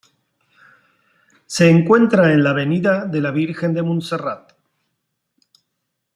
[1.45, 4.53] Se encuentra en la avenida de la Virgen de Montserrat.